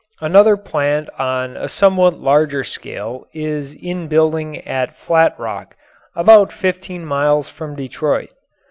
Another 0.19 0.57
plant 0.57 1.11
on 1.19 1.55
a 1.55 1.69
somewhat 1.69 2.15
larger 2.17 2.63
scale 2.63 3.27
is 3.35 3.75
in 3.75 4.07
building 4.07 4.65
at 4.67 4.97
Flat 4.97 5.37
Rock, 5.39 5.75
about 6.15 6.51
fifteen 6.51 7.05
miles 7.05 7.49
from 7.49 7.75
Detroit. 7.75 8.31